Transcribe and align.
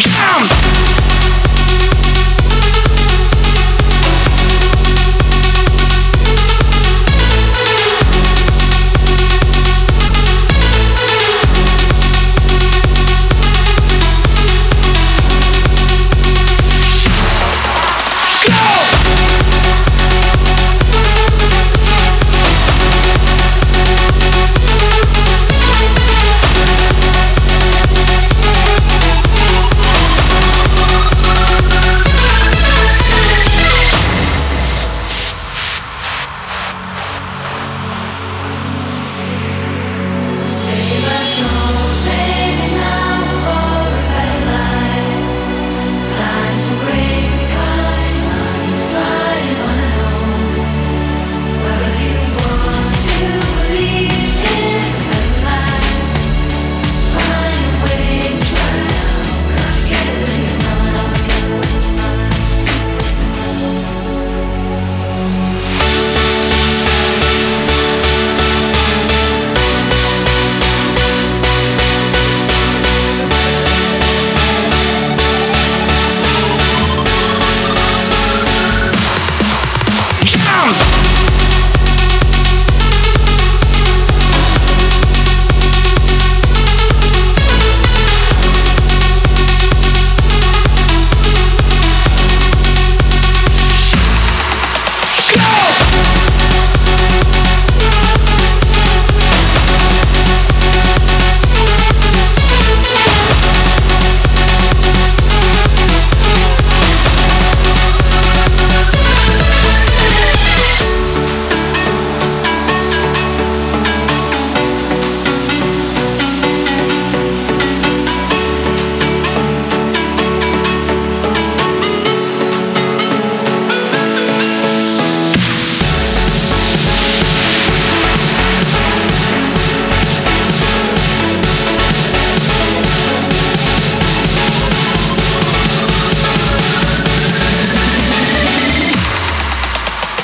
jump. 0.00 0.79
show. 41.40 41.69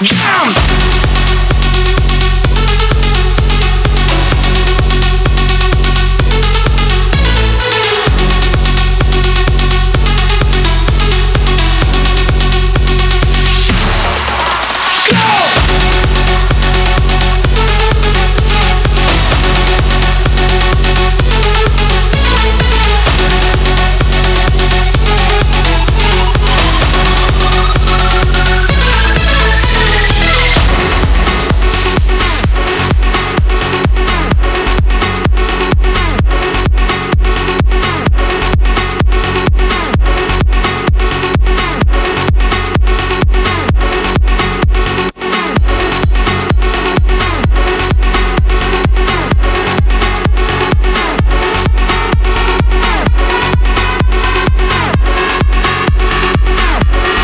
jump. 0.03 0.86